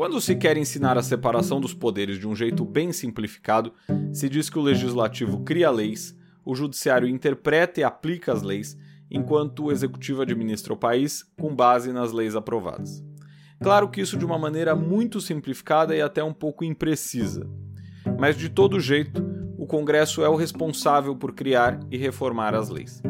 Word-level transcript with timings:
Quando 0.00 0.18
se 0.18 0.34
quer 0.34 0.56
ensinar 0.56 0.96
a 0.96 1.02
separação 1.02 1.60
dos 1.60 1.74
poderes 1.74 2.18
de 2.18 2.26
um 2.26 2.34
jeito 2.34 2.64
bem 2.64 2.90
simplificado, 2.90 3.70
se 4.14 4.30
diz 4.30 4.48
que 4.48 4.58
o 4.58 4.62
legislativo 4.62 5.40
cria 5.40 5.70
leis, 5.70 6.16
o 6.42 6.54
judiciário 6.54 7.06
interpreta 7.06 7.80
e 7.80 7.84
aplica 7.84 8.32
as 8.32 8.40
leis, 8.40 8.78
enquanto 9.10 9.64
o 9.64 9.70
executivo 9.70 10.22
administra 10.22 10.72
o 10.72 10.76
país 10.76 11.30
com 11.38 11.54
base 11.54 11.92
nas 11.92 12.12
leis 12.12 12.34
aprovadas. 12.34 13.04
Claro 13.62 13.90
que 13.90 14.00
isso 14.00 14.16
de 14.16 14.24
uma 14.24 14.38
maneira 14.38 14.74
muito 14.74 15.20
simplificada 15.20 15.94
e 15.94 16.00
até 16.00 16.24
um 16.24 16.32
pouco 16.32 16.64
imprecisa. 16.64 17.46
Mas 18.18 18.38
de 18.38 18.48
todo 18.48 18.80
jeito, 18.80 19.22
o 19.58 19.66
Congresso 19.66 20.24
é 20.24 20.28
o 20.30 20.34
responsável 20.34 21.14
por 21.14 21.34
criar 21.34 21.78
e 21.90 21.98
reformar 21.98 22.54
as 22.54 22.70
leis. 22.70 23.02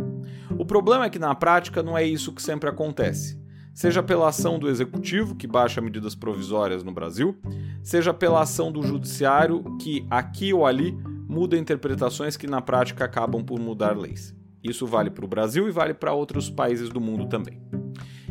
O 0.59 0.67
problema 0.67 1.05
é 1.05 1.09
que 1.09 1.21
na 1.21 1.37
prática 1.37 1.85
não 1.85 1.97
é 1.97 2.05
isso 2.05 2.33
que 2.33 2.43
sempre 2.43 2.69
acontece 2.69 3.40
seja 3.81 4.03
pela 4.03 4.29
ação 4.29 4.59
do 4.59 4.69
executivo, 4.69 5.35
que 5.35 5.47
baixa 5.47 5.81
medidas 5.81 6.15
provisórias 6.15 6.85
no 6.85 6.93
Brasil, 6.93 7.35
seja 7.83 8.13
pela 8.13 8.43
ação 8.43 8.71
do 8.71 8.83
judiciário, 8.83 9.65
que 9.79 10.07
aqui 10.11 10.53
ou 10.53 10.67
ali 10.67 10.93
muda 11.27 11.57
interpretações 11.57 12.37
que 12.37 12.47
na 12.47 12.61
prática 12.61 13.07
acabam 13.07 13.43
por 13.43 13.59
mudar 13.59 13.97
leis. 13.97 14.37
Isso 14.63 14.87
vale 14.87 15.09
para 15.09 15.25
o 15.25 15.29
Brasil 15.29 15.67
e 15.67 15.73
vale 15.73 15.95
para 15.95 16.13
outros 16.13 16.51
países 16.51 16.91
do 16.91 17.01
mundo 17.01 17.27
também. 17.27 17.59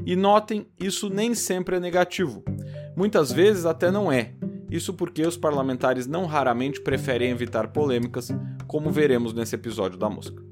E 0.05 0.15
notem, 0.15 0.67
isso 0.79 1.09
nem 1.09 1.33
sempre 1.33 1.77
é 1.77 1.79
negativo. 1.79 2.43
Muitas 2.95 3.31
vezes 3.31 3.65
até 3.65 3.89
não 3.89 4.11
é. 4.11 4.35
Isso 4.69 4.93
porque 4.93 5.25
os 5.25 5.35
parlamentares 5.35 6.05
não 6.05 6.27
raramente 6.27 6.79
preferem 6.79 7.31
evitar 7.31 7.69
polêmicas, 7.69 8.29
como 8.67 8.91
veremos 8.91 9.33
nesse 9.33 9.55
episódio 9.55 9.97
da 9.97 10.11
mosca. 10.11 10.43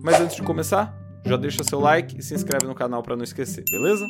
Mas 0.00 0.20
antes 0.20 0.36
de 0.36 0.42
começar, 0.44 0.96
já 1.26 1.36
deixa 1.36 1.64
seu 1.64 1.80
like 1.80 2.16
e 2.16 2.22
se 2.22 2.34
inscreve 2.34 2.68
no 2.68 2.74
canal 2.74 3.02
para 3.02 3.16
não 3.16 3.24
esquecer, 3.24 3.64
beleza? 3.68 4.06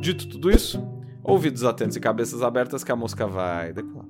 Dito 0.00 0.28
tudo 0.28 0.48
isso, 0.48 0.80
ouvidos 1.24 1.64
atentos 1.64 1.96
e 1.96 2.00
cabeças 2.00 2.40
abertas 2.40 2.84
que 2.84 2.92
a 2.92 2.96
mosca 2.96 3.26
vai 3.26 3.72
decolar. 3.72 4.06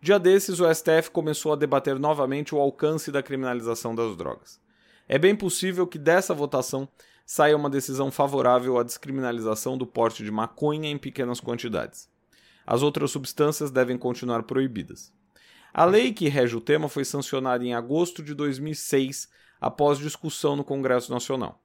Dia 0.00 0.18
desses, 0.18 0.60
o 0.60 0.74
STF 0.74 1.10
começou 1.10 1.54
a 1.54 1.56
debater 1.56 1.98
novamente 1.98 2.54
o 2.54 2.58
alcance 2.58 3.10
da 3.10 3.22
criminalização 3.22 3.94
das 3.94 4.14
drogas. 4.14 4.60
É 5.08 5.18
bem 5.18 5.34
possível 5.34 5.86
que 5.86 5.98
dessa 5.98 6.34
votação 6.34 6.86
saia 7.24 7.56
uma 7.56 7.70
decisão 7.70 8.10
favorável 8.10 8.78
à 8.78 8.82
descriminalização 8.82 9.78
do 9.78 9.86
porte 9.86 10.22
de 10.22 10.30
maconha 10.30 10.90
em 10.90 10.98
pequenas 10.98 11.40
quantidades. 11.40 12.10
As 12.66 12.82
outras 12.82 13.10
substâncias 13.10 13.70
devem 13.70 13.96
continuar 13.96 14.42
proibidas. 14.42 15.12
A 15.72 15.86
lei 15.86 16.12
que 16.12 16.28
rege 16.28 16.56
o 16.56 16.60
tema 16.60 16.88
foi 16.88 17.06
sancionada 17.06 17.64
em 17.64 17.72
agosto 17.72 18.22
de 18.22 18.34
2006, 18.34 19.28
após 19.58 19.98
discussão 19.98 20.56
no 20.56 20.64
Congresso 20.64 21.10
Nacional. 21.10 21.60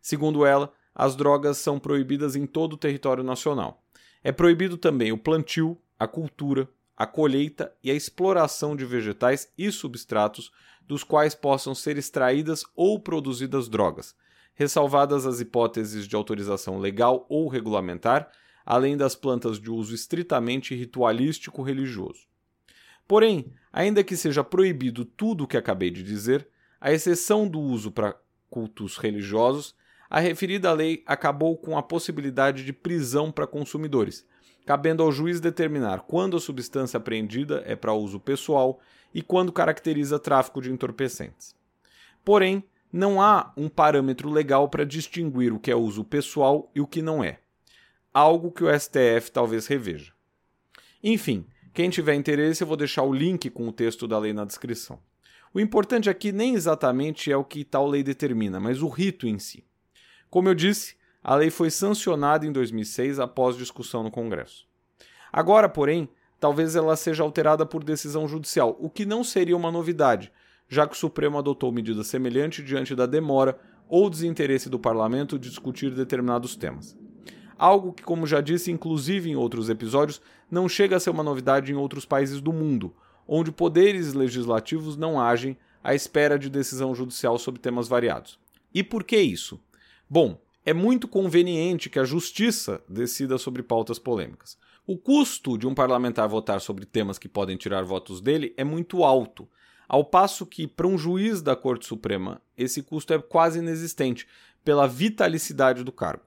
Segundo 0.00 0.44
ela, 0.44 0.72
as 0.94 1.14
drogas 1.14 1.58
são 1.58 1.78
proibidas 1.78 2.34
em 2.34 2.46
todo 2.46 2.72
o 2.72 2.78
território 2.78 3.22
nacional. 3.22 3.82
É 4.22 4.32
proibido 4.32 4.76
também 4.76 5.12
o 5.12 5.18
plantio, 5.18 5.78
a 5.98 6.08
cultura, 6.08 6.68
a 6.96 7.06
colheita 7.06 7.72
e 7.82 7.90
a 7.90 7.94
exploração 7.94 8.74
de 8.74 8.84
vegetais 8.84 9.52
e 9.56 9.70
substratos 9.70 10.50
dos 10.86 11.04
quais 11.04 11.34
possam 11.34 11.74
ser 11.74 11.96
extraídas 11.96 12.64
ou 12.74 12.98
produzidas 12.98 13.68
drogas, 13.68 14.16
ressalvadas 14.54 15.24
as 15.24 15.40
hipóteses 15.40 16.08
de 16.08 16.16
autorização 16.16 16.78
legal 16.78 17.24
ou 17.28 17.46
regulamentar, 17.46 18.28
além 18.66 18.96
das 18.96 19.14
plantas 19.14 19.60
de 19.60 19.70
uso 19.70 19.94
estritamente 19.94 20.74
ritualístico 20.74 21.62
religioso. 21.62 22.26
Porém, 23.06 23.52
ainda 23.72 24.02
que 24.02 24.16
seja 24.16 24.42
proibido 24.42 25.04
tudo 25.04 25.44
o 25.44 25.46
que 25.46 25.56
acabei 25.56 25.90
de 25.90 26.02
dizer, 26.02 26.48
a 26.80 26.92
exceção 26.92 27.46
do 27.46 27.60
uso 27.60 27.90
para 27.92 28.16
cultos 28.50 28.96
religiosos 28.96 29.74
a 30.10 30.20
referida 30.20 30.72
lei 30.72 31.02
acabou 31.06 31.56
com 31.56 31.76
a 31.76 31.82
possibilidade 31.82 32.64
de 32.64 32.72
prisão 32.72 33.30
para 33.30 33.46
consumidores, 33.46 34.24
cabendo 34.64 35.02
ao 35.02 35.12
juiz 35.12 35.40
determinar 35.40 36.02
quando 36.02 36.36
a 36.36 36.40
substância 36.40 36.96
apreendida 36.96 37.62
é 37.66 37.76
para 37.76 37.92
uso 37.92 38.18
pessoal 38.18 38.80
e 39.12 39.22
quando 39.22 39.52
caracteriza 39.52 40.18
tráfico 40.18 40.60
de 40.60 40.72
entorpecentes. 40.72 41.54
Porém, 42.24 42.64
não 42.92 43.20
há 43.20 43.52
um 43.56 43.68
parâmetro 43.68 44.30
legal 44.30 44.68
para 44.68 44.84
distinguir 44.84 45.52
o 45.52 45.58
que 45.58 45.70
é 45.70 45.76
uso 45.76 46.04
pessoal 46.04 46.70
e 46.74 46.80
o 46.80 46.86
que 46.86 47.02
não 47.02 47.22
é. 47.22 47.40
Algo 48.12 48.50
que 48.50 48.64
o 48.64 48.80
STF 48.80 49.30
talvez 49.30 49.66
reveja. 49.66 50.12
Enfim, 51.02 51.46
quem 51.74 51.90
tiver 51.90 52.14
interesse, 52.14 52.62
eu 52.62 52.66
vou 52.66 52.76
deixar 52.76 53.02
o 53.02 53.12
link 53.12 53.50
com 53.50 53.68
o 53.68 53.72
texto 53.72 54.08
da 54.08 54.18
lei 54.18 54.32
na 54.32 54.44
descrição. 54.44 54.98
O 55.52 55.60
importante 55.60 56.10
aqui 56.10 56.32
nem 56.32 56.54
exatamente 56.54 57.30
é 57.30 57.36
o 57.36 57.44
que 57.44 57.64
tal 57.64 57.86
lei 57.86 58.02
determina, 58.02 58.58
mas 58.58 58.82
o 58.82 58.88
rito 58.88 59.26
em 59.26 59.38
si. 59.38 59.67
Como 60.30 60.48
eu 60.48 60.54
disse, 60.54 60.96
a 61.22 61.34
lei 61.34 61.50
foi 61.50 61.70
sancionada 61.70 62.46
em 62.46 62.52
2006 62.52 63.18
após 63.18 63.56
discussão 63.56 64.02
no 64.02 64.10
Congresso. 64.10 64.66
Agora, 65.32 65.68
porém, 65.68 66.08
talvez 66.38 66.76
ela 66.76 66.96
seja 66.96 67.22
alterada 67.22 67.66
por 67.66 67.82
decisão 67.82 68.28
judicial, 68.28 68.76
o 68.78 68.88
que 68.88 69.06
não 69.06 69.24
seria 69.24 69.56
uma 69.56 69.70
novidade, 69.70 70.32
já 70.68 70.86
que 70.86 70.94
o 70.94 70.98
Supremo 70.98 71.38
adotou 71.38 71.72
medida 71.72 72.04
semelhante 72.04 72.62
diante 72.62 72.94
da 72.94 73.06
demora 73.06 73.58
ou 73.88 74.10
desinteresse 74.10 74.68
do 74.68 74.78
parlamento 74.78 75.38
de 75.38 75.48
discutir 75.48 75.94
determinados 75.94 76.54
temas. 76.56 76.96
Algo 77.56 77.92
que, 77.92 78.02
como 78.02 78.26
já 78.26 78.40
disse, 78.40 78.70
inclusive 78.70 79.30
em 79.30 79.36
outros 79.36 79.68
episódios, 79.68 80.20
não 80.50 80.68
chega 80.68 80.96
a 80.96 81.00
ser 81.00 81.10
uma 81.10 81.22
novidade 81.22 81.72
em 81.72 81.74
outros 81.74 82.04
países 82.04 82.40
do 82.40 82.52
mundo, 82.52 82.94
onde 83.26 83.50
poderes 83.50 84.12
legislativos 84.12 84.96
não 84.96 85.20
agem 85.20 85.56
à 85.82 85.94
espera 85.94 86.38
de 86.38 86.48
decisão 86.48 86.94
judicial 86.94 87.38
sobre 87.38 87.60
temas 87.60 87.88
variados. 87.88 88.38
E 88.72 88.82
por 88.82 89.02
que 89.02 89.16
isso? 89.16 89.60
Bom, 90.10 90.40
é 90.64 90.72
muito 90.72 91.06
conveniente 91.06 91.90
que 91.90 91.98
a 91.98 92.04
justiça 92.04 92.82
decida 92.88 93.36
sobre 93.36 93.62
pautas 93.62 93.98
polêmicas. 93.98 94.56
O 94.86 94.96
custo 94.96 95.58
de 95.58 95.66
um 95.66 95.74
parlamentar 95.74 96.26
votar 96.26 96.62
sobre 96.62 96.86
temas 96.86 97.18
que 97.18 97.28
podem 97.28 97.58
tirar 97.58 97.84
votos 97.84 98.22
dele 98.22 98.54
é 98.56 98.64
muito 98.64 99.04
alto, 99.04 99.46
ao 99.86 100.02
passo 100.02 100.46
que, 100.46 100.66
para 100.66 100.86
um 100.86 100.96
juiz 100.96 101.42
da 101.42 101.54
Corte 101.54 101.86
Suprema, 101.86 102.40
esse 102.56 102.82
custo 102.82 103.12
é 103.12 103.18
quase 103.18 103.58
inexistente, 103.58 104.26
pela 104.64 104.86
vitalicidade 104.86 105.84
do 105.84 105.92
cargo. 105.92 106.24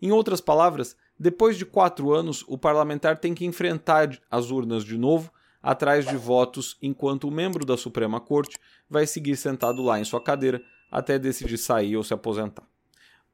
Em 0.00 0.10
outras 0.10 0.40
palavras, 0.40 0.96
depois 1.16 1.56
de 1.56 1.64
quatro 1.64 2.12
anos, 2.12 2.44
o 2.48 2.58
parlamentar 2.58 3.18
tem 3.18 3.34
que 3.34 3.44
enfrentar 3.44 4.18
as 4.28 4.50
urnas 4.50 4.84
de 4.84 4.98
novo, 4.98 5.32
atrás 5.62 6.04
de 6.04 6.16
votos, 6.16 6.76
enquanto 6.82 7.28
o 7.28 7.30
membro 7.30 7.64
da 7.64 7.76
Suprema 7.76 8.20
Corte 8.20 8.58
vai 8.90 9.06
seguir 9.06 9.36
sentado 9.36 9.80
lá 9.80 10.00
em 10.00 10.04
sua 10.04 10.20
cadeira 10.20 10.60
até 10.90 11.20
decidir 11.20 11.56
sair 11.56 11.96
ou 11.96 12.02
se 12.02 12.12
aposentar. 12.12 12.71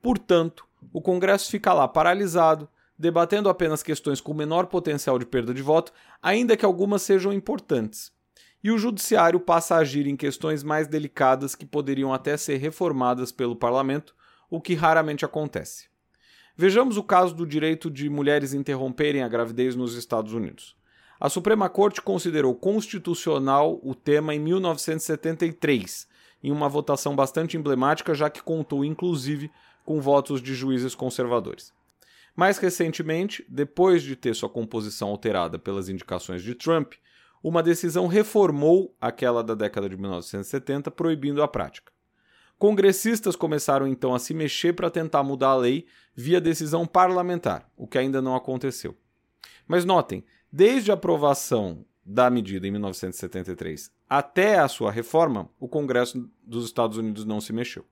Portanto, 0.08 0.64
o 0.90 1.02
Congresso 1.02 1.50
fica 1.50 1.70
lá 1.74 1.86
paralisado, 1.86 2.66
debatendo 2.98 3.50
apenas 3.50 3.82
questões 3.82 4.22
com 4.22 4.32
menor 4.32 4.64
potencial 4.64 5.18
de 5.18 5.26
perda 5.26 5.52
de 5.52 5.60
voto, 5.60 5.92
ainda 6.22 6.56
que 6.56 6.64
algumas 6.64 7.02
sejam 7.02 7.30
importantes. 7.30 8.10
E 8.64 8.70
o 8.70 8.78
Judiciário 8.78 9.38
passa 9.38 9.74
a 9.74 9.80
agir 9.80 10.06
em 10.06 10.16
questões 10.16 10.62
mais 10.62 10.88
delicadas 10.88 11.54
que 11.54 11.66
poderiam 11.66 12.10
até 12.10 12.38
ser 12.38 12.56
reformadas 12.56 13.30
pelo 13.30 13.54
parlamento, 13.54 14.16
o 14.48 14.62
que 14.62 14.72
raramente 14.72 15.26
acontece. 15.26 15.90
Vejamos 16.56 16.96
o 16.96 17.02
caso 17.02 17.34
do 17.34 17.46
direito 17.46 17.90
de 17.90 18.08
mulheres 18.08 18.54
interromperem 18.54 19.22
a 19.22 19.28
gravidez 19.28 19.76
nos 19.76 19.94
Estados 19.94 20.32
Unidos. 20.32 20.74
A 21.20 21.28
Suprema 21.28 21.68
Corte 21.68 22.00
considerou 22.00 22.54
constitucional 22.54 23.78
o 23.82 23.94
tema 23.94 24.34
em 24.34 24.38
1973, 24.38 26.08
em 26.42 26.50
uma 26.50 26.68
votação 26.68 27.16
bastante 27.16 27.56
emblemática, 27.56 28.14
já 28.14 28.30
que 28.30 28.42
contou 28.42 28.84
inclusive 28.84 29.50
com 29.84 30.00
votos 30.00 30.42
de 30.42 30.54
juízes 30.54 30.94
conservadores. 30.94 31.72
Mais 32.36 32.58
recentemente, 32.58 33.44
depois 33.48 34.02
de 34.02 34.14
ter 34.14 34.34
sua 34.34 34.48
composição 34.48 35.08
alterada 35.08 35.58
pelas 35.58 35.88
indicações 35.88 36.42
de 36.42 36.54
Trump, 36.54 36.94
uma 37.42 37.62
decisão 37.62 38.06
reformou 38.06 38.94
aquela 39.00 39.42
da 39.42 39.54
década 39.54 39.88
de 39.88 39.96
1970, 39.96 40.90
proibindo 40.90 41.42
a 41.42 41.48
prática. 41.48 41.92
Congressistas 42.58 43.36
começaram 43.36 43.86
então 43.86 44.14
a 44.14 44.18
se 44.18 44.34
mexer 44.34 44.72
para 44.72 44.90
tentar 44.90 45.22
mudar 45.22 45.50
a 45.50 45.56
lei 45.56 45.86
via 46.14 46.40
decisão 46.40 46.86
parlamentar, 46.86 47.70
o 47.76 47.86
que 47.86 47.98
ainda 47.98 48.20
não 48.20 48.34
aconteceu. 48.34 48.96
Mas 49.66 49.84
notem, 49.84 50.24
desde 50.50 50.90
a 50.90 50.94
aprovação 50.94 51.84
da 52.10 52.30
medida 52.30 52.66
em 52.66 52.70
1973 52.70 53.92
até 54.08 54.58
a 54.58 54.66
sua 54.66 54.90
reforma, 54.90 55.50
o 55.60 55.68
Congresso 55.68 56.26
dos 56.42 56.64
Estados 56.64 56.96
Unidos 56.96 57.26
não 57.26 57.38
se 57.38 57.52
mexeu. 57.52 57.84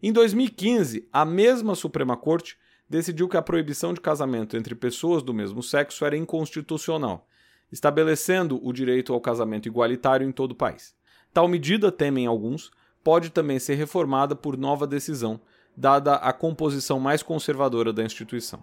Em 0.00 0.12
2015, 0.12 1.08
a 1.12 1.24
mesma 1.24 1.74
Suprema 1.74 2.16
Corte 2.16 2.56
decidiu 2.88 3.28
que 3.28 3.36
a 3.36 3.42
proibição 3.42 3.92
de 3.92 4.00
casamento 4.00 4.56
entre 4.56 4.76
pessoas 4.76 5.24
do 5.24 5.34
mesmo 5.34 5.60
sexo 5.64 6.04
era 6.04 6.16
inconstitucional, 6.16 7.26
estabelecendo 7.72 8.64
o 8.64 8.72
direito 8.72 9.12
ao 9.12 9.20
casamento 9.20 9.66
igualitário 9.66 10.26
em 10.26 10.30
todo 10.30 10.52
o 10.52 10.56
país. 10.56 10.94
Tal 11.34 11.48
medida, 11.48 11.90
temem 11.90 12.26
alguns, 12.26 12.70
pode 13.02 13.30
também 13.30 13.58
ser 13.58 13.74
reformada 13.74 14.36
por 14.36 14.56
nova 14.56 14.86
decisão, 14.86 15.40
dada 15.76 16.14
a 16.14 16.32
composição 16.32 17.00
mais 17.00 17.24
conservadora 17.24 17.92
da 17.92 18.04
instituição. 18.04 18.62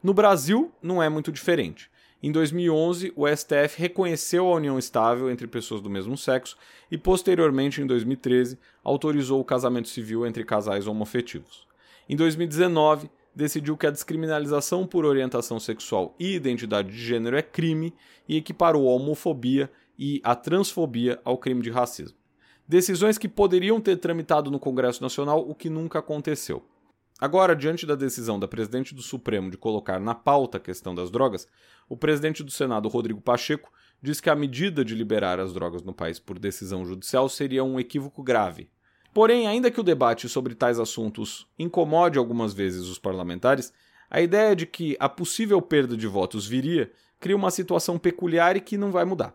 No 0.00 0.14
Brasil, 0.14 0.72
não 0.80 1.02
é 1.02 1.08
muito 1.08 1.32
diferente. 1.32 1.90
Em 2.22 2.30
2011, 2.30 3.12
o 3.16 3.26
STF 3.26 3.80
reconheceu 3.80 4.46
a 4.46 4.54
união 4.54 4.78
estável 4.78 5.28
entre 5.28 5.48
pessoas 5.48 5.80
do 5.80 5.90
mesmo 5.90 6.16
sexo 6.16 6.56
e, 6.88 6.96
posteriormente, 6.96 7.82
em 7.82 7.86
2013, 7.86 8.58
autorizou 8.84 9.40
o 9.40 9.44
casamento 9.44 9.88
civil 9.88 10.24
entre 10.24 10.44
casais 10.44 10.86
homoafetivos. 10.86 11.66
Em 12.08 12.14
2019, 12.14 13.10
decidiu 13.34 13.76
que 13.76 13.88
a 13.88 13.90
descriminalização 13.90 14.86
por 14.86 15.04
orientação 15.04 15.58
sexual 15.58 16.14
e 16.16 16.36
identidade 16.36 16.92
de 16.92 16.98
gênero 16.98 17.36
é 17.36 17.42
crime 17.42 17.92
e 18.28 18.36
equiparou 18.36 18.88
a 18.88 18.92
homofobia 18.92 19.68
e 19.98 20.20
a 20.22 20.36
transfobia 20.36 21.20
ao 21.24 21.36
crime 21.36 21.60
de 21.60 21.70
racismo. 21.70 22.16
Decisões 22.68 23.18
que 23.18 23.28
poderiam 23.28 23.80
ter 23.80 23.96
tramitado 23.96 24.48
no 24.48 24.60
Congresso 24.60 25.02
Nacional, 25.02 25.44
o 25.48 25.56
que 25.56 25.68
nunca 25.68 25.98
aconteceu. 25.98 26.62
Agora, 27.22 27.54
diante 27.54 27.86
da 27.86 27.94
decisão 27.94 28.36
da 28.36 28.48
presidente 28.48 28.92
do 28.92 29.00
Supremo 29.00 29.48
de 29.48 29.56
colocar 29.56 30.00
na 30.00 30.12
pauta 30.12 30.58
a 30.58 30.60
questão 30.60 30.92
das 30.92 31.08
drogas, 31.08 31.46
o 31.88 31.96
presidente 31.96 32.42
do 32.42 32.50
Senado, 32.50 32.88
Rodrigo 32.88 33.20
Pacheco, 33.20 33.72
diz 34.02 34.20
que 34.20 34.28
a 34.28 34.34
medida 34.34 34.84
de 34.84 34.92
liberar 34.92 35.38
as 35.38 35.52
drogas 35.52 35.84
no 35.84 35.94
país 35.94 36.18
por 36.18 36.36
decisão 36.36 36.84
judicial 36.84 37.28
seria 37.28 37.62
um 37.62 37.78
equívoco 37.78 38.24
grave. 38.24 38.68
Porém, 39.14 39.46
ainda 39.46 39.70
que 39.70 39.78
o 39.78 39.84
debate 39.84 40.28
sobre 40.28 40.52
tais 40.52 40.80
assuntos 40.80 41.46
incomode 41.56 42.18
algumas 42.18 42.52
vezes 42.52 42.88
os 42.88 42.98
parlamentares, 42.98 43.72
a 44.10 44.20
ideia 44.20 44.56
de 44.56 44.66
que 44.66 44.96
a 44.98 45.08
possível 45.08 45.62
perda 45.62 45.96
de 45.96 46.08
votos 46.08 46.44
viria 46.44 46.90
cria 47.20 47.36
uma 47.36 47.52
situação 47.52 48.00
peculiar 48.00 48.56
e 48.56 48.60
que 48.60 48.76
não 48.76 48.90
vai 48.90 49.04
mudar. 49.04 49.32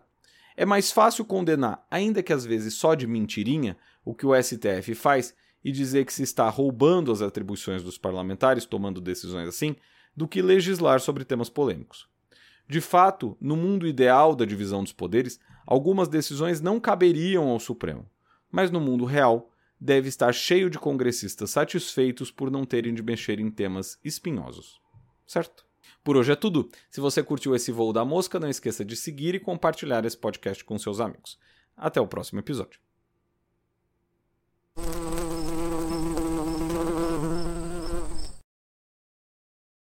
É 0.58 0.66
mais 0.66 0.92
fácil 0.92 1.24
condenar, 1.24 1.86
ainda 1.90 2.22
que 2.22 2.34
às 2.34 2.44
vezes 2.44 2.74
só 2.74 2.94
de 2.94 3.06
mentirinha, 3.06 3.78
o 4.04 4.14
que 4.14 4.26
o 4.26 4.34
STF 4.34 4.94
faz 4.94 5.34
e 5.64 5.72
dizer 5.72 6.04
que 6.04 6.12
se 6.12 6.22
está 6.22 6.48
roubando 6.48 7.10
as 7.12 7.22
atribuições 7.22 7.82
dos 7.82 7.98
parlamentares 7.98 8.64
tomando 8.64 9.00
decisões 9.00 9.48
assim, 9.48 9.76
do 10.16 10.28
que 10.28 10.42
legislar 10.42 11.00
sobre 11.00 11.24
temas 11.24 11.48
polêmicos. 11.48 12.08
De 12.68 12.80
fato, 12.80 13.36
no 13.40 13.56
mundo 13.56 13.86
ideal 13.86 14.34
da 14.34 14.44
divisão 14.44 14.82
dos 14.82 14.92
poderes, 14.92 15.40
algumas 15.66 16.08
decisões 16.08 16.60
não 16.60 16.78
caberiam 16.78 17.48
ao 17.48 17.58
Supremo, 17.58 18.08
mas 18.50 18.70
no 18.70 18.80
mundo 18.80 19.04
real, 19.04 19.50
deve 19.80 20.08
estar 20.08 20.32
cheio 20.32 20.68
de 20.68 20.78
congressistas 20.78 21.50
satisfeitos 21.50 22.30
por 22.30 22.50
não 22.50 22.64
terem 22.64 22.92
de 22.92 23.02
mexer 23.02 23.38
em 23.38 23.50
temas 23.50 23.98
espinhosos. 24.04 24.80
Certo? 25.26 25.64
Por 26.02 26.16
hoje 26.16 26.32
é 26.32 26.36
tudo. 26.36 26.70
Se 26.90 27.00
você 27.00 27.22
curtiu 27.22 27.54
esse 27.54 27.70
voo 27.70 27.92
da 27.92 28.04
mosca, 28.04 28.40
não 28.40 28.48
esqueça 28.48 28.84
de 28.84 28.96
seguir 28.96 29.34
e 29.34 29.40
compartilhar 29.40 30.04
esse 30.04 30.16
podcast 30.16 30.64
com 30.64 30.78
seus 30.78 31.00
amigos. 31.00 31.38
Até 31.76 32.00
o 32.00 32.08
próximo 32.08 32.40
episódio. 32.40 32.87